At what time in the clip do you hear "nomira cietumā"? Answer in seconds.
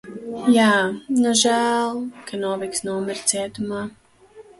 2.87-3.83